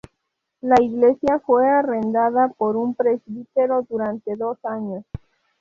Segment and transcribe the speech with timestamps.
[0.61, 5.05] La iglesia fue arrendada por un presbítero durante dos años.